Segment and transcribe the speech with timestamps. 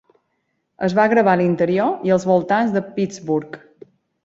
[0.87, 3.63] Es va gravar a l'interior i els voltants de Pittsburgh.